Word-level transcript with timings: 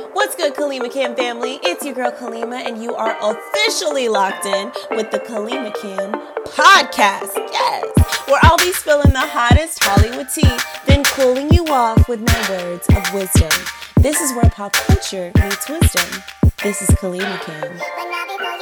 What's 0.00 0.34
good, 0.34 0.54
Kalima 0.54 0.90
Kam 0.90 1.14
family? 1.14 1.58
It's 1.62 1.84
your 1.84 1.94
girl 1.94 2.10
Kalima, 2.10 2.66
and 2.66 2.82
you 2.82 2.94
are 2.94 3.16
officially 3.20 4.08
locked 4.08 4.46
in 4.46 4.72
with 4.92 5.10
the 5.10 5.18
Kalima 5.18 5.74
Kam 5.74 6.12
podcast. 6.44 7.36
Yes, 7.52 7.84
where 8.26 8.40
I'll 8.42 8.56
be 8.56 8.72
spilling 8.72 9.12
the 9.12 9.20
hottest 9.20 9.84
Hollywood 9.84 10.28
tea, 10.34 10.56
then 10.86 11.04
cooling 11.04 11.52
you 11.52 11.66
off 11.66 12.08
with 12.08 12.20
my 12.20 12.48
words 12.48 12.88
of 12.88 13.12
wisdom. 13.12 13.50
This 13.96 14.20
is 14.20 14.34
where 14.34 14.48
pop 14.50 14.72
culture 14.72 15.32
meets 15.42 15.68
wisdom. 15.68 16.22
This 16.62 16.80
is 16.80 16.88
Kalima 16.96 17.38
Kam. 17.42 18.59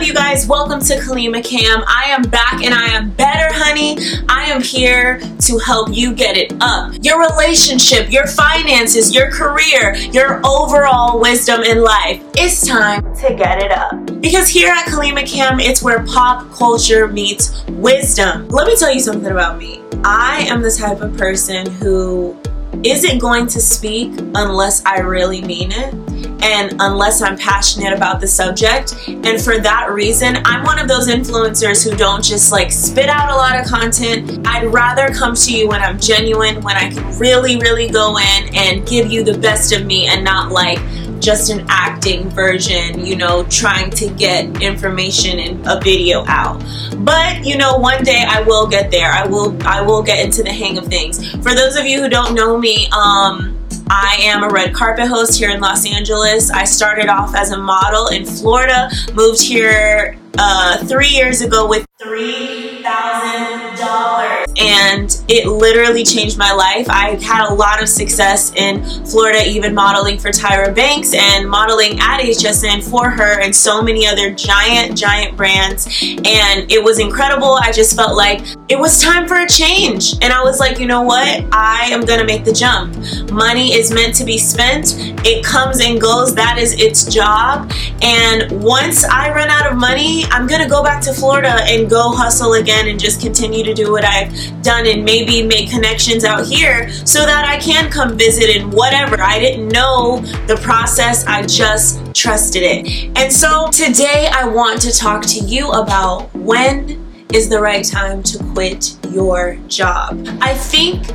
Up, 0.00 0.06
you 0.06 0.14
guys? 0.14 0.46
Welcome 0.46 0.80
to 0.80 0.94
Kalima 0.94 1.44
Kam. 1.44 1.84
I 1.86 2.04
am 2.06 2.22
back 2.22 2.64
and 2.64 2.72
I 2.72 2.86
am 2.86 3.10
better, 3.10 3.52
honey. 3.52 3.98
I 4.30 4.44
am 4.44 4.62
here 4.62 5.20
to 5.40 5.58
help 5.58 5.90
you 5.92 6.14
get 6.14 6.38
it 6.38 6.54
up. 6.62 6.94
Your 7.02 7.20
relationship, 7.20 8.10
your 8.10 8.26
finances, 8.26 9.14
your 9.14 9.30
career, 9.30 9.94
your 10.10 10.40
overall 10.46 11.20
wisdom 11.20 11.62
in 11.64 11.82
life. 11.82 12.22
It's 12.34 12.66
time 12.66 13.14
to 13.16 13.34
get 13.34 13.62
it 13.62 13.72
up. 13.72 14.22
Because 14.22 14.48
here 14.48 14.70
at 14.70 14.86
Kalima 14.86 15.30
Kam, 15.30 15.60
it's 15.60 15.82
where 15.82 16.02
pop 16.06 16.50
culture 16.50 17.06
meets 17.06 17.62
wisdom. 17.66 18.48
Let 18.48 18.68
me 18.68 18.76
tell 18.76 18.94
you 18.94 19.00
something 19.00 19.30
about 19.30 19.58
me. 19.58 19.82
I 20.02 20.46
am 20.48 20.62
the 20.62 20.70
type 20.70 21.02
of 21.02 21.14
person 21.18 21.70
who 21.72 22.40
isn't 22.84 23.18
going 23.18 23.46
to 23.48 23.60
speak 23.60 24.12
unless 24.34 24.84
I 24.84 25.00
really 25.00 25.42
mean 25.42 25.72
it 25.72 25.94
and 26.42 26.74
unless 26.80 27.20
I'm 27.20 27.36
passionate 27.36 27.92
about 27.92 28.20
the 28.20 28.26
subject. 28.26 28.94
And 29.06 29.40
for 29.40 29.58
that 29.58 29.90
reason, 29.90 30.38
I'm 30.44 30.64
one 30.64 30.78
of 30.78 30.88
those 30.88 31.08
influencers 31.08 31.88
who 31.88 31.96
don't 31.96 32.24
just 32.24 32.52
like 32.52 32.72
spit 32.72 33.08
out 33.08 33.30
a 33.30 33.36
lot 33.36 33.58
of 33.58 33.66
content. 33.66 34.46
I'd 34.46 34.72
rather 34.72 35.08
come 35.08 35.34
to 35.34 35.56
you 35.56 35.68
when 35.68 35.82
I'm 35.82 36.00
genuine, 36.00 36.62
when 36.62 36.76
I 36.76 36.90
can 36.90 37.18
really, 37.18 37.58
really 37.58 37.88
go 37.88 38.16
in 38.18 38.54
and 38.54 38.86
give 38.86 39.10
you 39.10 39.22
the 39.22 39.36
best 39.36 39.72
of 39.72 39.84
me 39.84 40.06
and 40.06 40.24
not 40.24 40.50
like 40.50 40.78
just 41.20 41.50
an 41.50 41.66
acting 41.68 42.28
version, 42.30 43.04
you 43.04 43.16
know, 43.16 43.44
trying 43.44 43.90
to 43.90 44.10
get 44.10 44.62
information 44.62 45.38
in 45.38 45.62
a 45.66 45.80
video 45.80 46.24
out. 46.26 46.62
But, 46.98 47.44
you 47.44 47.56
know, 47.56 47.76
one 47.76 48.02
day 48.02 48.24
I 48.26 48.42
will 48.42 48.66
get 48.66 48.90
there. 48.90 49.10
I 49.10 49.26
will 49.26 49.56
I 49.66 49.80
will 49.80 50.02
get 50.02 50.24
into 50.24 50.42
the 50.42 50.52
hang 50.52 50.78
of 50.78 50.86
things. 50.86 51.30
For 51.42 51.54
those 51.54 51.76
of 51.76 51.86
you 51.86 52.02
who 52.02 52.08
don't 52.08 52.34
know 52.34 52.58
me, 52.58 52.88
um 52.88 53.56
I 53.92 54.18
am 54.22 54.44
a 54.44 54.48
red 54.48 54.72
carpet 54.72 55.08
host 55.08 55.36
here 55.36 55.50
in 55.50 55.60
Los 55.60 55.84
Angeles. 55.84 56.50
I 56.50 56.64
started 56.64 57.08
off 57.08 57.34
as 57.34 57.50
a 57.50 57.58
model 57.58 58.06
in 58.08 58.24
Florida, 58.24 58.88
moved 59.14 59.42
here 59.42 60.16
uh, 60.38 60.78
three 60.86 61.08
years 61.08 61.42
ago 61.42 61.68
with 61.68 61.86
$3,000. 62.00 64.58
And 64.58 65.22
it 65.28 65.46
literally 65.46 66.02
changed 66.02 66.38
my 66.38 66.52
life. 66.52 66.88
I 66.88 67.22
had 67.22 67.50
a 67.50 67.54
lot 67.54 67.82
of 67.82 67.88
success 67.88 68.52
in 68.54 68.82
Florida, 69.04 69.44
even 69.46 69.74
modeling 69.74 70.18
for 70.18 70.30
Tyra 70.30 70.74
Banks 70.74 71.14
and 71.14 71.48
modeling 71.48 72.00
at 72.00 72.20
HSN 72.20 72.82
for 72.88 73.10
her 73.10 73.40
and 73.40 73.54
so 73.54 73.82
many 73.82 74.06
other 74.06 74.34
giant, 74.34 74.96
giant 74.96 75.36
brands. 75.36 75.86
And 76.02 76.72
it 76.72 76.82
was 76.82 76.98
incredible. 76.98 77.58
I 77.60 77.72
just 77.72 77.96
felt 77.96 78.16
like 78.16 78.40
it 78.68 78.78
was 78.78 79.02
time 79.02 79.28
for 79.28 79.36
a 79.36 79.46
change. 79.46 80.14
And 80.22 80.32
I 80.32 80.42
was 80.42 80.58
like, 80.58 80.78
you 80.78 80.86
know 80.86 81.02
what? 81.02 81.44
I 81.52 81.90
am 81.90 82.00
going 82.02 82.20
to 82.20 82.26
make 82.26 82.44
the 82.44 82.52
jump. 82.52 82.96
Money 83.30 83.74
is 83.74 83.92
meant 83.92 84.14
to 84.16 84.24
be 84.24 84.38
spent, 84.38 84.94
it 85.26 85.44
comes 85.44 85.80
and 85.80 86.00
goes. 86.00 86.34
That 86.34 86.56
is 86.58 86.72
its 86.80 87.04
job. 87.04 87.70
And 88.02 88.62
once 88.62 89.04
I 89.04 89.30
run 89.34 89.48
out 89.48 89.70
of 89.70 89.76
money, 89.76 90.19
I'm 90.30 90.46
to 90.48 90.68
go 90.68 90.82
back 90.82 91.02
to 91.02 91.12
Florida 91.12 91.58
and 91.62 91.88
go 91.88 92.10
hustle 92.10 92.54
again 92.54 92.88
and 92.88 92.98
just 92.98 93.20
continue 93.20 93.64
to 93.64 93.74
do 93.74 93.90
what 93.92 94.04
I've 94.04 94.32
done 94.62 94.86
and 94.86 95.04
maybe 95.04 95.42
make 95.42 95.70
connections 95.70 96.24
out 96.24 96.46
here 96.46 96.90
so 96.90 97.24
that 97.24 97.44
I 97.46 97.58
can 97.58 97.90
come 97.90 98.16
visit 98.16 98.56
and 98.56 98.72
whatever. 98.72 99.20
I 99.20 99.38
didn't 99.38 99.68
know 99.68 100.20
the 100.46 100.56
process, 100.62 101.26
I 101.26 101.46
just 101.46 102.14
trusted 102.14 102.62
it. 102.62 103.16
And 103.16 103.32
so 103.32 103.70
today 103.70 104.28
I 104.32 104.44
want 104.44 104.80
to 104.82 104.92
talk 104.96 105.22
to 105.26 105.40
you 105.40 105.70
about 105.70 106.34
when 106.34 107.06
is 107.32 107.48
the 107.48 107.60
right 107.60 107.84
time 107.84 108.22
to 108.24 108.38
quit 108.52 108.96
your 109.10 109.56
job. 109.68 110.26
I 110.40 110.54
think 110.54 111.06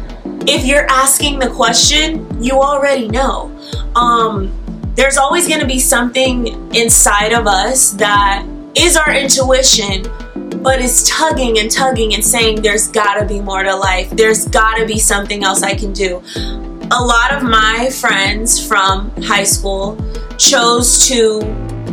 if 0.47 0.65
you're 0.65 0.89
asking 0.89 1.39
the 1.39 1.49
question, 1.49 2.41
you 2.41 2.53
already 2.53 3.07
know. 3.07 3.51
Um, 3.95 4.53
there's 4.95 5.17
always 5.17 5.47
going 5.47 5.59
to 5.59 5.67
be 5.67 5.79
something 5.79 6.47
inside 6.73 7.33
of 7.33 7.47
us 7.47 7.91
that 7.91 8.45
is 8.75 8.97
our 8.97 9.13
intuition, 9.15 10.03
but 10.61 10.81
it's 10.81 11.09
tugging 11.09 11.59
and 11.59 11.71
tugging 11.71 12.13
and 12.13 12.23
saying, 12.23 12.61
There's 12.61 12.87
gotta 12.87 13.25
be 13.25 13.39
more 13.39 13.63
to 13.63 13.75
life. 13.75 14.09
There's 14.11 14.47
gotta 14.47 14.85
be 14.85 14.99
something 14.99 15.43
else 15.43 15.63
I 15.63 15.75
can 15.75 15.93
do. 15.93 16.21
A 16.91 17.03
lot 17.03 17.33
of 17.33 17.43
my 17.43 17.89
friends 17.89 18.65
from 18.65 19.09
high 19.23 19.43
school 19.43 19.97
chose 20.37 21.07
to 21.07 21.39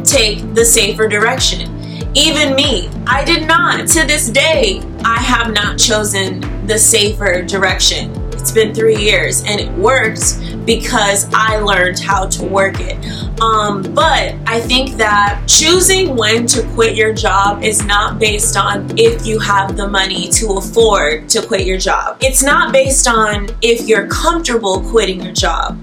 take 0.05 0.55
the 0.55 0.65
safer 0.65 1.09
direction. 1.09 1.71
Even 2.15 2.55
me, 2.55 2.89
I 3.07 3.25
did 3.25 3.47
not. 3.47 3.87
To 3.89 4.07
this 4.07 4.29
day, 4.29 4.83
I 5.05 5.19
have 5.19 5.53
not 5.53 5.79
chosen 5.79 6.41
the 6.67 6.79
safer 6.79 7.43
direction. 7.43 8.15
It's 8.33 8.51
been 8.51 8.75
three 8.75 8.97
years 8.97 9.43
and 9.47 9.61
it 9.61 9.73
worked 9.73 10.41
because 10.65 11.29
I 11.33 11.59
learned 11.59 11.99
how 11.99 12.27
to 12.27 12.45
work 12.45 12.77
it. 12.79 12.97
Um, 13.41 13.83
but 13.95 14.35
I 14.47 14.61
think 14.61 14.97
that 14.97 15.43
choosing 15.47 16.17
when 16.17 16.47
to 16.49 16.63
quit 16.75 16.95
your 16.97 17.13
job 17.13 17.63
is 17.63 17.85
not 17.85 18.19
based 18.19 18.57
on 18.57 18.97
if 18.99 19.27
you 19.27 19.39
have 19.39 19.77
the 19.77 19.89
money 19.89 20.29
to 20.29 20.53
afford 20.55 21.29
to 21.31 21.47
quit 21.47 21.67
your 21.67 21.79
job. 21.79 22.19
It's 22.21 22.43
not 22.43 22.73
based 22.73 23.09
on 23.09 23.49
if 23.63 23.89
you're 23.89 24.07
comfortable 24.07 24.81
quitting 24.91 25.23
your 25.23 25.33
job. 25.33 25.79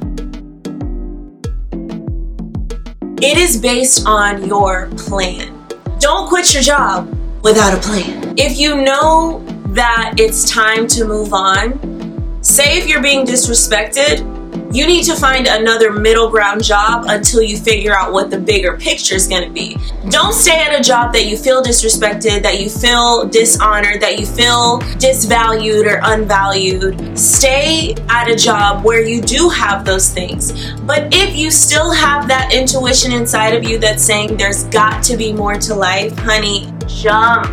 It 3.22 3.38
is 3.38 3.58
based 3.58 4.08
on 4.08 4.48
your 4.48 4.88
plan. 4.96 5.54
Don't 6.00 6.30
quit 6.30 6.54
your 6.54 6.64
job 6.64 7.14
without 7.44 7.78
a 7.78 7.82
plan. 7.82 8.34
If 8.38 8.58
you 8.58 8.82
know 8.82 9.44
that 9.74 10.14
it's 10.18 10.50
time 10.50 10.88
to 10.88 11.04
move 11.04 11.34
on, 11.34 12.40
say 12.42 12.78
if 12.78 12.88
you're 12.88 13.02
being 13.02 13.26
disrespected, 13.26 14.29
you 14.72 14.86
need 14.86 15.04
to 15.04 15.16
find 15.16 15.48
another 15.48 15.92
middle 15.92 16.30
ground 16.30 16.64
job 16.64 17.06
until 17.08 17.42
you 17.42 17.58
figure 17.58 17.94
out 17.96 18.14
what 18.14 18.30
the 18.30 18.38
bigger 18.38 18.78
picture 18.78 19.16
is 19.16 19.28
going 19.28 19.44
to 19.44 19.50
be. 19.50 19.76
Don't 20.10 20.34
stay 20.34 20.62
at 20.62 20.80
a 20.80 20.84
job 20.84 21.12
that 21.14 21.26
you 21.26 21.38
feel 21.38 21.64
disrespected, 21.64 22.44
that 22.44 22.62
you 22.62 22.70
feel 22.70 23.28
dishonored, 23.28 24.02
that 24.02 24.20
you 24.20 24.28
feel 24.28 24.80
disvalued 25.00 25.86
or 25.86 26.00
unvalued. 26.04 27.18
Stay 27.18 27.96
at 28.10 28.30
a 28.30 28.36
job 28.36 28.86
where 28.86 29.02
you 29.02 29.22
do 29.22 29.50
have 29.50 29.86
those 29.86 30.10
things. 30.10 30.72
But 30.82 31.14
if 31.14 31.36
you 31.36 31.50
still 31.50 31.92
have 31.92 32.28
that 32.28 32.54
intuition 32.54 33.12
inside 33.12 33.56
of 33.56 33.64
you 33.64 33.80
that's 33.80 34.04
saying 34.04 34.38
there's 34.38 34.66
got 34.66 35.02
to 35.06 35.18
be 35.18 35.34
more 35.34 35.56
to 35.56 35.74
life, 35.74 36.16
honey, 36.20 36.72
jump. 36.86 37.48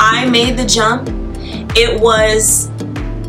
I 0.00 0.28
made 0.28 0.56
the 0.56 0.66
jump. 0.66 1.08
It 1.76 2.00
was 2.00 2.71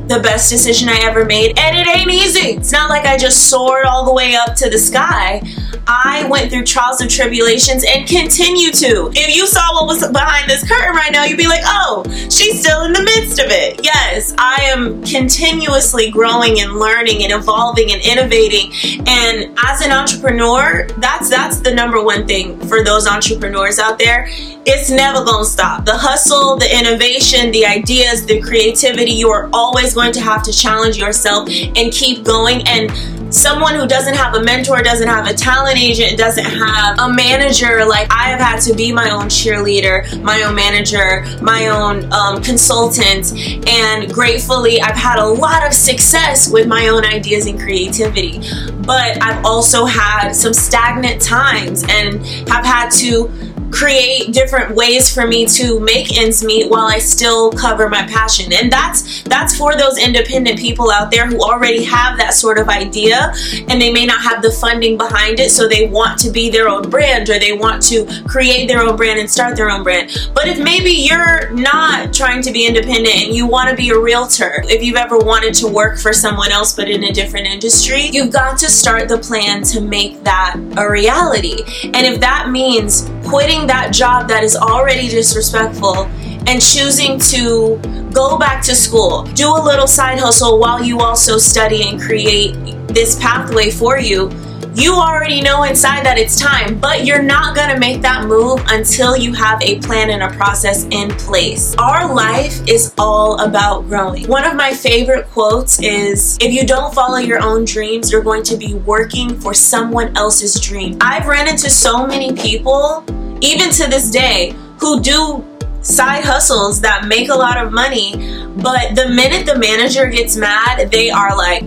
the 0.08 0.20
best 0.20 0.50
decision 0.50 0.90
I 0.90 1.00
ever 1.04 1.26
made, 1.26 1.58
and 1.58 1.78
it 1.78 1.88
ain't 1.88 2.12
easy. 2.12 2.58
It's 2.58 2.72
not 2.72 2.90
like 2.90 3.06
I 3.06 3.18
just 3.18 3.50
soared 3.50 3.86
all 3.86 4.06
the 4.06 4.14
way 4.14 4.36
up 4.36 4.56
to 4.56 4.70
the 4.70 4.78
sky. 4.78 5.42
I 5.88 6.28
went 6.30 6.52
through 6.52 6.66
trials 6.66 7.02
and 7.02 7.10
tribulations 7.10 7.84
and 7.88 8.08
continue 8.08 8.72
to. 8.72 9.12
If 9.14 9.36
you 9.36 9.48
saw 9.48 9.62
what 9.74 9.88
was 9.88 10.08
behind 10.12 10.50
this 10.50 10.68
curtain 10.68 10.96
right 10.96 11.12
now, 11.12 11.24
you'd 11.24 11.38
be 11.38 11.48
like, 11.48 11.64
oh, 11.66 12.04
she's 12.30 12.60
still 12.60 12.86
in 12.86 12.94
the 12.94 13.04
midst 13.04 13.40
of 13.40 13.48
it. 13.50 13.84
Yes, 13.84 14.34
I 14.38 14.56
am 14.64 15.04
continuously 15.04 16.12
growing 16.12 16.60
and 16.60 16.74
learning 16.74 17.24
and 17.24 17.34
evolving 17.34 17.92
and 17.92 18.02
innovating. 18.02 18.72
And 19.08 19.58
as 19.64 19.82
an 19.82 19.92
entrepreneur, 19.92 20.88
that's 20.98 21.30
that's 21.30 21.60
the 21.60 21.74
number 21.74 22.04
one 22.04 22.28
thing 22.28 22.60
for 22.68 22.84
those 22.84 23.08
entrepreneurs 23.08 23.80
out 23.80 23.98
there. 23.98 24.28
It's 24.66 24.90
never 24.90 25.24
gonna 25.26 25.46
stop. 25.46 25.86
The 25.86 25.98
hustle, 25.98 26.58
the 26.58 26.78
innovation, 26.78 27.52
the 27.52 27.66
ideas, 27.66 28.26
the 28.26 28.42
creativity, 28.42 29.12
you 29.12 29.30
are 29.30 29.50
always 29.54 29.94
going 29.94 30.14
to 30.14 30.22
have 30.22 30.44
to 30.44 30.52
challenge 30.52 30.98
yourself 30.98 31.50
and 31.50 31.92
keep 31.92 32.24
going 32.24 32.68
and 32.68 32.92
someone 33.34 33.76
who 33.76 33.88
doesn't 33.88 34.16
have 34.16 34.36
a 34.36 34.44
mentor, 34.44 34.82
doesn't 34.82 35.08
have 35.08 35.28
a 35.28 35.34
talent 35.34 35.78
agent, 35.78 36.18
doesn't 36.18 36.46
have 36.46 37.00
a 37.00 37.12
manager, 37.12 37.84
like 37.86 38.08
I 38.12 38.30
have 38.30 38.40
had 38.40 38.60
to 38.62 38.74
be 38.74 38.94
my 38.94 39.10
own 39.10 39.26
cheerleader, 39.26 40.22
my 40.22 40.44
own 40.44 40.56
manager, 40.56 41.26
my 41.42 41.68
own 41.68 42.12
um, 42.14 42.42
consultant, 42.42 43.34
and 43.68 44.14
gratefully 44.14 44.82
I've 44.82 44.96
had 44.96 45.20
a 45.20 45.26
lot 45.26 45.66
of 45.66 45.74
success 45.74 46.50
with 46.50 46.68
my 46.68 46.88
own 46.88 47.06
ideas 47.06 47.48
and 47.48 47.60
creativity. 47.60 48.40
But 48.86 49.22
I've 49.22 49.44
also 49.46 49.86
had 49.86 50.34
some 50.34 50.54
stagnant 50.54 51.22
times 51.22 51.84
and 51.90 52.26
have 52.50 52.66
had 52.66 52.90
to 53.00 53.32
create 53.74 54.32
different 54.32 54.76
ways 54.76 55.12
for 55.14 55.26
me 55.26 55.46
to 55.48 55.80
make 55.80 56.16
ends 56.18 56.44
meet 56.44 56.70
while 56.70 56.86
I 56.86 57.00
still 57.00 57.52
cover 57.52 57.90
my 57.90 58.06
passion. 58.06 58.54
And 58.54 58.72
that's 58.72 59.24
that's 59.24 59.58
for 59.58 59.76
those 59.76 59.98
independent 59.98 60.60
people 60.60 60.92
out 60.92 61.10
there 61.10 61.26
who 61.26 61.42
already 61.42 61.84
have 61.84 62.18
that 62.20 62.34
sort 62.34 62.60
of 62.60 62.70
idea 62.70 63.34
and 63.68 63.82
they 63.82 63.92
may 63.92 64.06
not 64.06 64.22
have 64.22 64.42
the 64.42 64.52
funding 64.52 64.96
behind 64.98 65.40
it 65.40 65.50
so 65.50 65.68
they 65.68 65.88
want 65.88 66.20
to 66.20 66.30
be 66.30 66.50
their 66.50 66.70
own 66.70 66.90
brand 66.90 67.30
or 67.30 67.40
they 67.40 67.54
want 67.54 67.82
to 67.84 68.06
create 68.28 68.68
their 68.68 68.82
own 68.82 68.96
brand 68.96 69.20
and 69.20 69.30
start 69.30 69.56
their 69.56 69.70
own 69.70 69.82
brand. 69.84 70.30
But 70.36 70.48
if 70.48 70.60
maybe 70.60 70.92
you're 70.92 71.50
not 71.52 72.14
trying 72.14 72.44
to 72.44 72.52
be 72.52 72.68
independent 72.68 73.16
and 73.16 73.36
you 73.36 73.48
want 73.48 73.70
to 73.70 73.76
be 73.76 73.90
a 73.90 74.00
realtor, 74.00 74.64
if 74.68 74.84
you've 74.84 74.98
ever 74.98 75.18
wanted 75.18 75.54
to 75.56 75.68
work 75.68 75.98
for 75.98 76.14
someone 76.14 76.52
else 76.52 76.76
but 76.76 76.88
in 76.90 77.04
a 77.06 77.12
different 77.12 77.48
industry, 77.48 78.10
you've 78.12 78.32
got 78.32 78.58
to 78.60 78.70
start 78.70 79.08
the 79.08 79.18
plan 79.18 79.64
to 79.64 79.82
make 79.82 80.24
that 80.24 80.56
a 80.78 80.90
reality. 80.90 81.64
And 81.86 82.06
if 82.06 82.20
that 82.20 82.50
means 82.50 83.10
quitting 83.26 83.63
that 83.68 83.94
job 83.94 84.28
that 84.30 84.44
is 84.44 84.56
already 84.56 85.08
disrespectful 85.08 86.06
and 86.48 86.62
choosing 86.62 87.18
to 87.20 87.80
go 88.12 88.38
back 88.38 88.64
to 88.64 88.76
school, 88.76 89.24
do 89.34 89.48
a 89.50 89.62
little 89.64 89.88
side 89.88 90.20
hustle 90.20 90.60
while 90.60 90.84
you 90.84 91.00
also 91.00 91.38
study 91.38 91.88
and 91.88 92.02
create 92.02 92.54
this 92.88 93.18
pathway 93.20 93.72
for 93.72 93.98
you, 93.98 94.30
you 94.76 94.96
already 94.96 95.40
know 95.40 95.64
inside 95.66 96.04
that 96.04 96.18
it's 96.18 96.40
time, 96.40 96.80
but 96.80 97.06
you're 97.06 97.22
not 97.22 97.56
gonna 97.56 97.78
make 97.78 98.02
that 98.02 98.26
move 98.26 98.60
until 98.70 99.16
you 99.16 99.32
have 99.34 99.62
a 99.62 99.80
plan 99.80 100.10
and 100.10 100.24
a 100.24 100.32
process 100.36 100.86
in 100.90 101.12
place. 101.12 101.76
Our 101.78 102.12
life 102.12 102.60
is 102.68 102.92
all 102.98 103.40
about 103.40 103.88
growing. 103.88 104.28
One 104.28 104.44
of 104.46 104.56
my 104.56 104.74
favorite 104.74 105.30
quotes 105.30 105.80
is 105.80 106.40
if 106.42 106.52
you 106.52 106.66
don't 106.66 106.92
follow 106.92 107.18
your 107.18 107.40
own 107.40 107.66
dreams, 107.66 108.12
you're 108.12 108.24
going 108.24 108.42
to 108.44 108.58
be 108.58 108.74
working 108.74 109.40
for 109.40 109.54
someone 109.54 110.18
else's 110.18 110.60
dream. 110.60 110.98
I've 111.02 111.28
ran 111.28 111.48
into 111.48 111.70
so 111.70 112.08
many 112.08 112.34
people, 112.34 113.06
even 113.44 113.70
to 113.72 113.88
this 113.88 114.10
day, 114.10 114.56
who 114.80 115.02
do 115.02 115.46
side 115.82 116.24
hustles 116.24 116.80
that 116.82 117.08
make 117.08 117.30
a 117.30 117.36
lot 117.36 117.64
of 117.64 117.74
money, 117.74 118.14
but 118.56 118.96
the 118.96 119.10
minute 119.10 119.46
the 119.46 119.60
manager 119.60 120.08
gets 120.08 120.38
mad, 120.38 120.90
they 120.92 121.10
are 121.10 121.36
like, 121.36 121.64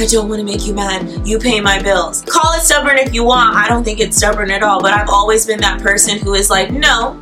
I 0.00 0.06
don't 0.06 0.28
want 0.28 0.38
to 0.38 0.44
make 0.44 0.64
you 0.64 0.74
mad. 0.74 1.26
You 1.26 1.40
pay 1.40 1.60
my 1.60 1.82
bills. 1.82 2.22
Call 2.22 2.52
it 2.52 2.60
stubborn 2.60 2.98
if 2.98 3.12
you 3.12 3.24
want. 3.24 3.56
I 3.56 3.66
don't 3.66 3.82
think 3.82 3.98
it's 3.98 4.16
stubborn 4.16 4.52
at 4.52 4.62
all, 4.62 4.80
but 4.80 4.92
I've 4.92 5.08
always 5.08 5.44
been 5.44 5.60
that 5.60 5.82
person 5.82 6.18
who 6.18 6.34
is 6.34 6.48
like, 6.48 6.70
no, 6.70 7.20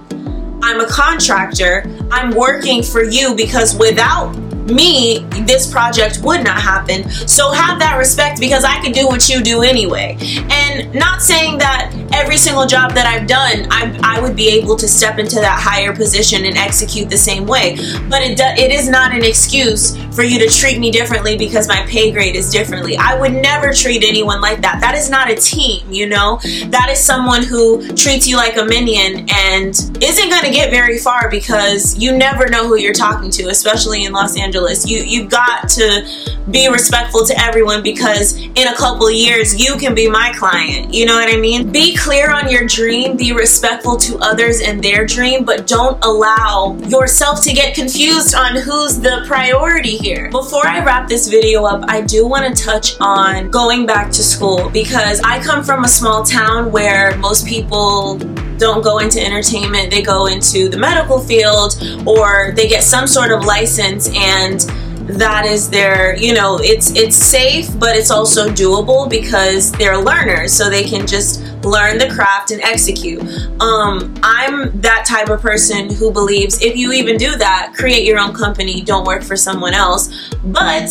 I'm 0.62 0.80
a 0.80 0.86
contractor. 0.86 1.84
I'm 2.10 2.34
working 2.34 2.82
for 2.82 3.02
you 3.02 3.34
because 3.34 3.74
without 3.78 4.36
me, 4.66 5.20
this 5.46 5.70
project 5.70 6.20
would 6.22 6.44
not 6.44 6.60
happen. 6.60 7.08
So 7.08 7.50
have 7.52 7.78
that 7.78 7.96
respect 7.96 8.40
because 8.40 8.64
I 8.64 8.80
can 8.82 8.92
do 8.92 9.06
what 9.06 9.28
you 9.30 9.40
do 9.40 9.62
anyway. 9.62 10.18
And 10.50 10.94
not 10.94 11.22
saying 11.22 11.56
that 11.58 11.92
every 12.16 12.36
single 12.36 12.66
job 12.66 12.92
that 12.92 13.06
I've 13.06 13.26
done, 13.26 13.66
I, 13.70 13.98
I 14.02 14.20
would 14.20 14.34
be 14.34 14.48
able 14.48 14.76
to 14.76 14.88
step 14.88 15.18
into 15.18 15.36
that 15.36 15.60
higher 15.60 15.94
position 15.94 16.46
and 16.46 16.56
execute 16.56 17.10
the 17.10 17.18
same 17.18 17.46
way. 17.46 17.76
But 18.08 18.22
it, 18.22 18.38
do, 18.38 18.44
it 18.44 18.72
is 18.72 18.88
not 18.88 19.12
an 19.12 19.22
excuse 19.22 19.96
for 20.14 20.22
you 20.22 20.38
to 20.38 20.48
treat 20.48 20.78
me 20.78 20.90
differently 20.90 21.36
because 21.36 21.68
my 21.68 21.84
pay 21.86 22.10
grade 22.10 22.34
is 22.34 22.50
differently. 22.50 22.96
I 22.96 23.20
would 23.20 23.32
never 23.32 23.72
treat 23.72 24.02
anyone 24.02 24.40
like 24.40 24.62
that. 24.62 24.80
That 24.80 24.94
is 24.94 25.10
not 25.10 25.30
a 25.30 25.34
team, 25.34 25.92
you 25.92 26.08
know? 26.08 26.40
That 26.68 26.88
is 26.90 26.98
someone 26.98 27.44
who 27.44 27.86
treats 27.94 28.26
you 28.26 28.36
like 28.36 28.56
a 28.56 28.64
minion 28.64 29.26
and 29.30 29.74
isn't 30.00 30.30
going 30.30 30.44
to 30.44 30.50
get 30.50 30.70
very 30.70 30.98
far 30.98 31.30
because 31.30 31.98
you 31.98 32.16
never 32.16 32.46
know 32.48 32.66
who 32.66 32.76
you're 32.76 32.94
talking 32.94 33.30
to, 33.30 33.48
especially 33.48 34.04
in 34.04 34.12
Los 34.12 34.38
Angeles. 34.38 34.88
You 34.88 35.02
you 35.02 35.28
got 35.28 35.68
to 35.70 36.06
be 36.50 36.68
respectful 36.68 37.24
to 37.26 37.34
everyone 37.40 37.82
because 37.82 38.36
in 38.36 38.68
a 38.68 38.74
couple 38.74 39.10
years 39.10 39.60
you 39.60 39.76
can 39.76 39.94
be 39.94 40.08
my 40.08 40.32
client. 40.36 40.94
You 40.94 41.06
know 41.06 41.14
what 41.14 41.32
I 41.32 41.36
mean? 41.36 41.70
Be 41.70 41.94
clear 42.06 42.30
on 42.30 42.48
your 42.48 42.64
dream, 42.64 43.16
be 43.16 43.32
respectful 43.32 43.96
to 43.96 44.16
others 44.18 44.60
and 44.60 44.80
their 44.80 45.04
dream, 45.04 45.44
but 45.44 45.66
don't 45.66 45.98
allow 46.04 46.76
yourself 46.86 47.42
to 47.42 47.52
get 47.52 47.74
confused 47.74 48.32
on 48.32 48.54
who's 48.54 49.00
the 49.00 49.24
priority 49.26 49.96
here. 49.96 50.30
Before 50.30 50.64
I 50.64 50.84
wrap 50.84 51.08
this 51.08 51.26
video 51.26 51.64
up, 51.64 51.84
I 51.88 52.02
do 52.02 52.24
want 52.24 52.46
to 52.46 52.64
touch 52.64 52.94
on 53.00 53.50
going 53.50 53.86
back 53.86 54.12
to 54.12 54.22
school 54.22 54.70
because 54.70 55.20
I 55.24 55.42
come 55.42 55.64
from 55.64 55.82
a 55.82 55.88
small 55.88 56.22
town 56.22 56.70
where 56.70 57.18
most 57.18 57.44
people 57.44 58.18
don't 58.56 58.84
go 58.84 58.98
into 58.98 59.20
entertainment, 59.20 59.90
they 59.90 60.00
go 60.00 60.26
into 60.26 60.68
the 60.68 60.78
medical 60.78 61.18
field 61.18 61.74
or 62.06 62.52
they 62.54 62.68
get 62.68 62.84
some 62.84 63.08
sort 63.08 63.32
of 63.32 63.44
license 63.44 64.08
and 64.14 64.64
that 65.06 65.46
is 65.46 65.70
their 65.70 66.16
you 66.16 66.34
know 66.34 66.58
it's 66.60 66.90
it's 66.96 67.16
safe 67.16 67.68
but 67.78 67.94
it's 67.94 68.10
also 68.10 68.48
doable 68.48 69.08
because 69.08 69.70
they're 69.72 69.96
learners 69.96 70.52
so 70.52 70.68
they 70.68 70.82
can 70.82 71.06
just 71.06 71.42
learn 71.64 71.96
the 71.96 72.08
craft 72.08 72.50
and 72.50 72.60
execute 72.62 73.22
um 73.60 74.12
i'm 74.22 74.78
that 74.80 75.04
type 75.06 75.28
of 75.28 75.40
person 75.40 75.92
who 75.94 76.10
believes 76.10 76.60
if 76.60 76.76
you 76.76 76.92
even 76.92 77.16
do 77.16 77.36
that 77.36 77.72
create 77.74 78.04
your 78.04 78.18
own 78.18 78.34
company 78.34 78.82
don't 78.82 79.06
work 79.06 79.22
for 79.22 79.36
someone 79.36 79.74
else 79.74 80.32
but 80.44 80.90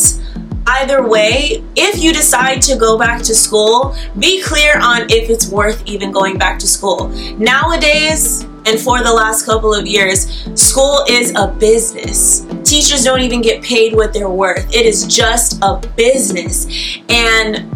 Either 0.68 1.08
way, 1.08 1.64
if 1.76 2.02
you 2.02 2.12
decide 2.12 2.60
to 2.60 2.76
go 2.76 2.98
back 2.98 3.22
to 3.22 3.36
school, 3.36 3.96
be 4.18 4.42
clear 4.42 4.80
on 4.80 5.02
if 5.12 5.30
it's 5.30 5.48
worth 5.48 5.82
even 5.86 6.12
going 6.12 6.40
back 6.40 6.58
to 6.58 6.68
school. 6.68 7.10
Nowadays, 7.38 8.48
and 8.66 8.80
for 8.80 9.04
the 9.04 9.14
last 9.14 9.46
couple 9.46 9.74
of 9.74 9.86
years, 9.86 10.28
school 10.60 11.04
is 11.08 11.34
a 11.36 11.48
business. 11.48 12.46
Teachers 12.64 13.04
don't 13.04 13.22
even 13.22 13.42
get 13.42 13.64
paid 13.64 13.96
what 13.96 14.12
they're 14.14 14.30
worth. 14.30 14.66
It 14.74 14.86
is 14.86 15.06
just 15.06 15.60
a 15.62 15.82
business. 15.96 16.68
And 17.10 17.72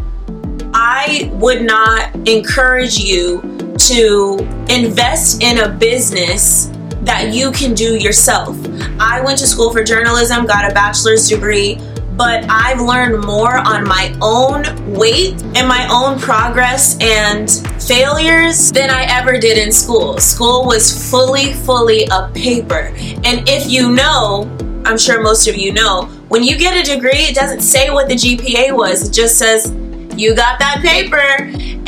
I 0.73 1.29
would 1.33 1.61
not 1.61 2.15
encourage 2.27 2.97
you 2.99 3.41
to 3.77 4.37
invest 4.69 5.43
in 5.43 5.59
a 5.59 5.69
business 5.69 6.71
that 7.01 7.33
you 7.33 7.51
can 7.51 7.73
do 7.73 7.95
yourself. 7.95 8.57
I 8.99 9.21
went 9.21 9.39
to 9.39 9.47
school 9.47 9.71
for 9.71 9.83
journalism, 9.83 10.45
got 10.45 10.69
a 10.69 10.73
bachelor's 10.73 11.29
degree, 11.29 11.75
but 12.19 12.45
I've 12.49 12.81
learned 12.81 13.23
more 13.23 13.59
on 13.59 13.87
my 13.87 14.13
own 14.21 14.65
weight 14.93 15.41
and 15.55 15.65
my 15.65 15.87
own 15.89 16.19
progress 16.19 16.97
and 16.99 17.49
failures 17.81 18.73
than 18.73 18.89
I 18.89 19.05
ever 19.05 19.39
did 19.39 19.57
in 19.57 19.71
school. 19.71 20.17
School 20.17 20.65
was 20.65 21.09
fully, 21.09 21.53
fully 21.53 22.09
a 22.11 22.29
paper. 22.33 22.91
And 23.23 23.47
if 23.47 23.71
you 23.71 23.95
know, 23.95 24.51
I'm 24.83 24.97
sure 24.97 25.23
most 25.23 25.47
of 25.47 25.55
you 25.55 25.71
know, 25.71 26.07
when 26.27 26.43
you 26.43 26.57
get 26.57 26.75
a 26.75 26.93
degree, 26.93 27.19
it 27.19 27.35
doesn't 27.35 27.61
say 27.61 27.89
what 27.89 28.09
the 28.09 28.15
GPA 28.15 28.75
was, 28.75 29.07
it 29.07 29.13
just 29.13 29.39
says 29.39 29.71
you 30.19 30.35
got 30.35 30.59
that 30.59 30.81
paper. 30.81 31.17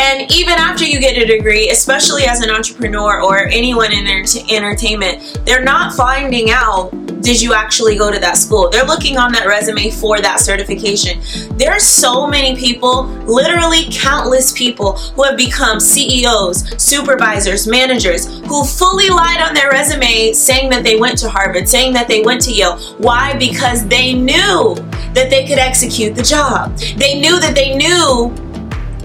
And 0.01 0.31
even 0.31 0.53
after 0.53 0.85
you 0.85 0.99
get 0.99 1.21
a 1.21 1.25
degree, 1.25 1.69
especially 1.69 2.23
as 2.23 2.41
an 2.41 2.49
entrepreneur 2.49 3.21
or 3.21 3.47
anyone 3.47 3.91
in 3.91 4.07
entertainment, 4.07 5.41
they're 5.45 5.63
not 5.63 5.93
finding 5.93 6.49
out 6.49 6.91
did 7.21 7.39
you 7.39 7.53
actually 7.53 7.95
go 7.97 8.11
to 8.11 8.19
that 8.19 8.35
school? 8.35 8.69
They're 8.69 8.85
looking 8.85 9.17
on 9.17 9.31
that 9.33 9.45
resume 9.45 9.91
for 9.91 10.19
that 10.21 10.39
certification. 10.39 11.21
There 11.55 11.71
are 11.71 11.79
so 11.79 12.25
many 12.25 12.55
people, 12.55 13.03
literally 13.27 13.83
countless 13.91 14.51
people, 14.51 14.93
who 14.93 15.23
have 15.23 15.37
become 15.37 15.79
CEOs, 15.79 16.81
supervisors, 16.81 17.67
managers, 17.67 18.25
who 18.47 18.65
fully 18.65 19.09
lied 19.09 19.39
on 19.39 19.53
their 19.53 19.69
resume 19.69 20.33
saying 20.33 20.71
that 20.71 20.83
they 20.83 20.99
went 20.99 21.19
to 21.19 21.29
Harvard, 21.29 21.69
saying 21.69 21.93
that 21.93 22.07
they 22.07 22.21
went 22.21 22.41
to 22.41 22.51
Yale. 22.51 22.79
Why? 22.97 23.37
Because 23.37 23.87
they 23.87 24.13
knew 24.13 24.75
that 25.13 25.29
they 25.29 25.45
could 25.45 25.59
execute 25.59 26.15
the 26.15 26.23
job. 26.23 26.77
They 26.97 27.19
knew 27.19 27.39
that 27.39 27.55
they 27.55 27.75
knew 27.75 28.33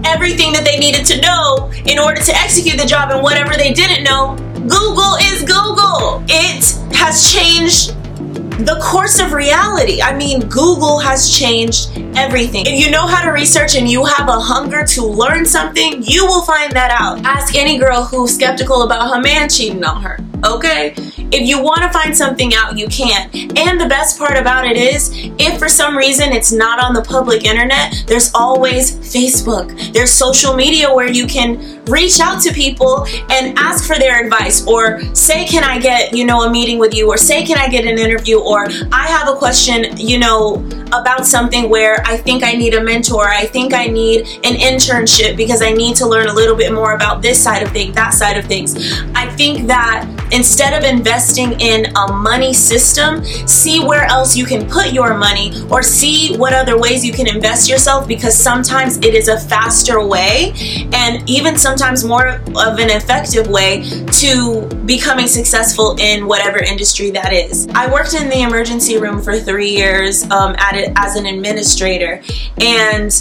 everything 0.03 0.53
that 0.53 0.63
they 0.63 0.77
needed 0.77 1.05
to 1.07 1.21
know 1.21 1.71
in 1.85 1.99
order 1.99 2.21
to 2.21 2.35
execute 2.35 2.79
the 2.79 2.85
job, 2.85 3.11
and 3.11 3.21
whatever 3.21 3.55
they 3.55 3.73
didn't 3.73 4.03
know, 4.03 4.35
Google 4.53 5.15
is 5.21 5.43
Google. 5.43 6.23
It 6.27 6.63
has 6.95 7.31
changed 7.31 7.93
the 8.65 8.79
course 8.81 9.19
of 9.19 9.33
reality. 9.33 10.01
I 10.01 10.15
mean, 10.15 10.41
Google 10.41 10.97
has 10.99 11.29
changed 11.29 11.91
everything. 12.15 12.65
If 12.65 12.83
you 12.83 12.89
know 12.89 13.05
how 13.05 13.23
to 13.23 13.31
research 13.31 13.75
and 13.75 13.87
you 13.87 14.03
have 14.03 14.27
a 14.27 14.39
hunger 14.39 14.83
to 14.83 15.05
learn 15.05 15.45
something, 15.45 16.01
you 16.01 16.25
will 16.25 16.41
find 16.41 16.71
that 16.71 16.89
out. 16.99 17.23
Ask 17.23 17.55
any 17.55 17.77
girl 17.77 18.03
who's 18.03 18.33
skeptical 18.33 18.81
about 18.81 19.13
her 19.13 19.21
man 19.21 19.47
cheating 19.47 19.83
on 19.83 20.01
her, 20.01 20.17
okay? 20.43 20.95
If 21.31 21.47
you 21.47 21.61
want 21.61 21.81
to 21.81 21.89
find 21.89 22.15
something 22.15 22.53
out, 22.53 22.77
you 22.77 22.87
can. 22.87 23.29
And 23.57 23.79
the 23.79 23.87
best 23.87 24.17
part 24.17 24.37
about 24.37 24.65
it 24.65 24.77
is, 24.77 25.11
if 25.13 25.59
for 25.59 25.69
some 25.69 25.97
reason 25.97 26.31
it's 26.31 26.51
not 26.51 26.79
on 26.79 26.93
the 26.93 27.01
public 27.01 27.43
internet, 27.43 28.03
there's 28.07 28.31
always 28.33 28.95
Facebook. 28.97 29.93
There's 29.93 30.11
social 30.11 30.53
media 30.55 30.93
where 30.93 31.09
you 31.09 31.27
can 31.27 31.83
reach 31.85 32.19
out 32.19 32.41
to 32.41 32.53
people 32.53 33.05
and 33.29 33.57
ask 33.57 33.85
for 33.85 33.97
their 33.97 34.23
advice 34.23 34.65
or 34.67 35.01
say, 35.15 35.45
can 35.45 35.63
I 35.63 35.79
get, 35.79 36.13
you 36.13 36.25
know, 36.25 36.43
a 36.43 36.49
meeting 36.49 36.79
with 36.79 36.93
you 36.93 37.07
or 37.07 37.17
say, 37.17 37.45
can 37.45 37.57
I 37.57 37.69
get 37.69 37.85
an 37.85 37.97
interview 37.97 38.39
or 38.39 38.67
I 38.91 39.07
have 39.07 39.27
a 39.27 39.35
question, 39.35 39.97
you 39.97 40.19
know, 40.19 40.55
about 40.87 41.25
something 41.25 41.69
where 41.69 42.01
I 42.05 42.17
think 42.17 42.43
I 42.43 42.53
need 42.53 42.73
a 42.73 42.83
mentor. 42.83 43.27
I 43.27 43.45
think 43.45 43.73
I 43.73 43.87
need 43.87 44.21
an 44.43 44.55
internship 44.55 45.35
because 45.35 45.61
I 45.61 45.71
need 45.71 45.95
to 45.97 46.07
learn 46.07 46.27
a 46.27 46.33
little 46.33 46.55
bit 46.55 46.73
more 46.73 46.93
about 46.93 47.21
this 47.21 47.41
side 47.41 47.63
of 47.63 47.71
things, 47.71 47.95
that 47.95 48.13
side 48.13 48.37
of 48.37 48.45
things. 48.45 48.75
I 49.15 49.29
think 49.35 49.67
that 49.67 50.07
instead 50.31 50.73
of 50.73 50.83
investing 50.83 51.59
in 51.59 51.85
a 51.95 52.11
money 52.11 52.53
system, 52.53 53.23
see 53.47 53.83
where 53.83 54.05
else 54.05 54.35
you 54.35 54.45
can 54.45 54.67
put 54.69 54.91
your 54.93 55.17
money 55.17 55.51
or 55.69 55.81
see 55.83 56.35
what 56.37 56.53
other 56.53 56.79
ways 56.79 57.05
you 57.05 57.13
can 57.13 57.27
invest 57.27 57.69
yourself 57.69 58.07
because 58.07 58.35
sometimes 58.35 58.97
it 58.97 59.13
is 59.13 59.27
a 59.27 59.39
faster 59.39 60.05
way 60.05 60.53
and 60.93 61.27
even 61.29 61.57
sometimes 61.57 62.03
more 62.03 62.27
of 62.27 62.79
an 62.79 62.89
effective 62.89 63.47
way 63.47 63.83
to 64.11 64.67
becoming 64.85 65.27
successful 65.27 65.95
in 65.99 66.27
whatever 66.27 66.59
industry 66.59 67.11
that 67.11 67.33
is. 67.33 67.67
I 67.73 67.91
worked 67.91 68.13
in 68.13 68.29
the 68.29 68.41
emergency 68.41 68.97
room 68.97 69.21
for 69.21 69.39
three 69.39 69.69
years 69.69 70.23
um, 70.31 70.55
at 70.57 70.75
it 70.75 70.91
as 70.95 71.15
an 71.15 71.25
administrator, 71.25 72.21
and 72.59 73.11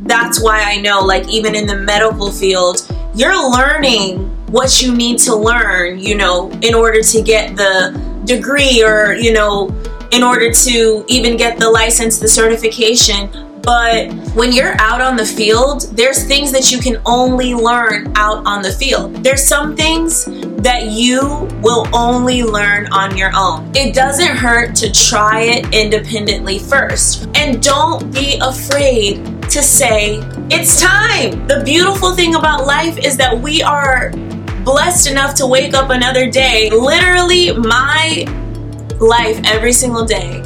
that's 0.00 0.40
why 0.40 0.62
I 0.62 0.80
know, 0.80 1.00
like, 1.00 1.28
even 1.28 1.54
in 1.54 1.66
the 1.66 1.76
medical 1.76 2.30
field, 2.30 2.86
you're 3.14 3.50
learning 3.50 4.35
what 4.56 4.80
you 4.80 4.96
need 4.96 5.18
to 5.18 5.36
learn, 5.36 5.98
you 5.98 6.16
know, 6.16 6.50
in 6.62 6.74
order 6.74 7.02
to 7.02 7.20
get 7.20 7.54
the 7.56 7.92
degree 8.24 8.82
or, 8.82 9.12
you 9.12 9.30
know, 9.34 9.68
in 10.12 10.22
order 10.22 10.50
to 10.50 11.04
even 11.08 11.36
get 11.36 11.58
the 11.58 11.68
license, 11.68 12.18
the 12.18 12.26
certification. 12.26 13.28
But 13.60 14.10
when 14.34 14.52
you're 14.52 14.80
out 14.80 15.02
on 15.02 15.14
the 15.14 15.26
field, 15.26 15.82
there's 15.92 16.24
things 16.24 16.52
that 16.52 16.72
you 16.72 16.78
can 16.78 17.02
only 17.04 17.52
learn 17.52 18.12
out 18.16 18.46
on 18.46 18.62
the 18.62 18.70
field. 18.70 19.16
There's 19.16 19.46
some 19.46 19.76
things 19.76 20.24
that 20.62 20.86
you 20.86 21.20
will 21.60 21.86
only 21.94 22.42
learn 22.42 22.86
on 22.92 23.14
your 23.14 23.32
own. 23.36 23.70
It 23.74 23.94
doesn't 23.94 24.36
hurt 24.36 24.74
to 24.76 24.90
try 24.90 25.42
it 25.42 25.74
independently 25.74 26.60
first. 26.60 27.28
And 27.34 27.62
don't 27.62 28.10
be 28.10 28.38
afraid 28.40 29.42
to 29.50 29.62
say, 29.62 30.20
it's 30.48 30.80
time. 30.80 31.46
The 31.46 31.62
beautiful 31.62 32.14
thing 32.14 32.36
about 32.36 32.66
life 32.66 32.96
is 32.98 33.18
that 33.18 33.38
we 33.38 33.62
are 33.62 34.12
blessed 34.66 35.08
enough 35.08 35.32
to 35.36 35.46
wake 35.46 35.74
up 35.74 35.90
another 35.90 36.28
day. 36.28 36.68
Literally, 36.70 37.52
my 37.52 38.24
life 38.98 39.40
every 39.44 39.72
single 39.72 40.04
day 40.04 40.40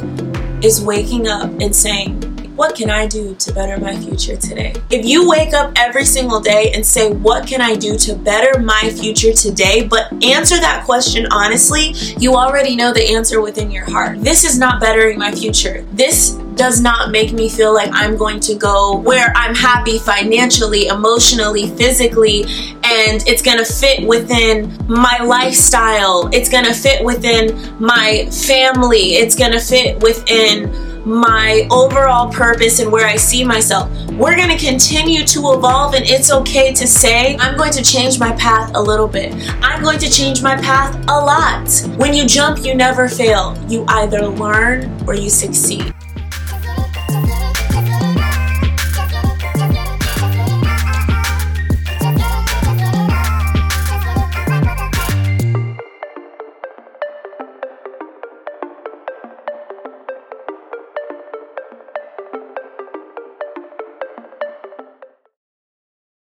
is 0.61 0.79
waking 0.79 1.27
up 1.27 1.49
and 1.59 1.75
saying, 1.75 2.21
what 2.55 2.75
can 2.75 2.91
I 2.91 3.07
do 3.07 3.33
to 3.33 3.51
better 3.51 3.79
my 3.79 3.97
future 3.97 4.35
today? 4.35 4.75
If 4.91 5.03
you 5.03 5.27
wake 5.27 5.55
up 5.55 5.73
every 5.75 6.05
single 6.05 6.39
day 6.39 6.71
and 6.75 6.85
say, 6.85 7.11
What 7.11 7.47
can 7.47 7.59
I 7.59 7.75
do 7.75 7.97
to 7.97 8.13
better 8.13 8.59
my 8.59 8.91
future 8.91 9.33
today? 9.33 9.87
but 9.87 10.11
answer 10.23 10.59
that 10.59 10.83
question 10.85 11.25
honestly, 11.31 11.93
you 12.19 12.35
already 12.35 12.75
know 12.75 12.93
the 12.93 13.15
answer 13.15 13.41
within 13.41 13.71
your 13.71 13.89
heart. 13.89 14.21
This 14.21 14.43
is 14.43 14.59
not 14.59 14.79
bettering 14.79 15.17
my 15.17 15.31
future. 15.31 15.83
This 15.93 16.33
does 16.61 16.79
not 16.79 17.09
make 17.09 17.33
me 17.33 17.49
feel 17.49 17.73
like 17.73 17.89
I'm 17.91 18.15
going 18.15 18.39
to 18.41 18.53
go 18.53 18.95
where 18.99 19.33
I'm 19.35 19.55
happy 19.55 19.97
financially, 19.97 20.85
emotionally, 20.89 21.67
physically, 21.69 22.43
and 22.83 23.23
it's 23.25 23.41
to 23.41 23.65
fit 23.65 24.07
within 24.07 24.77
my 24.87 25.17
lifestyle. 25.23 26.29
It's 26.31 26.49
to 26.49 26.73
fit 26.75 27.03
within 27.03 27.75
my 27.79 28.29
family. 28.29 29.15
It's 29.15 29.33
to 29.33 29.59
fit 29.59 30.03
within 30.03 30.69
my 31.03 31.67
overall 31.71 32.31
purpose 32.31 32.77
and 32.77 32.91
where 32.91 33.07
I 33.07 33.15
see 33.15 33.43
myself. 33.43 33.89
We're 34.11 34.35
going 34.35 34.55
to 34.55 34.63
continue 34.63 35.25
to 35.25 35.39
evolve, 35.53 35.95
and 35.95 36.05
it's 36.05 36.31
okay 36.31 36.73
to 36.73 36.85
say, 36.85 37.37
I'm 37.37 37.57
going 37.57 37.71
to 37.71 37.83
change 37.83 38.19
my 38.19 38.33
path 38.33 38.69
a 38.75 38.79
little 38.79 39.07
bit. 39.07 39.33
I'm 39.63 39.81
going 39.81 39.97
to 39.97 40.11
change 40.11 40.43
my 40.43 40.57
path 40.57 40.95
a 41.07 41.17
lot. 41.17 41.97
When 41.97 42.13
you 42.13 42.27
jump, 42.27 42.63
you 42.63 42.75
never 42.75 43.09
fail. 43.09 43.57
You 43.67 43.83
either 43.87 44.27
learn 44.27 44.95
or 45.07 45.15
you 45.15 45.31
succeed. 45.31 45.91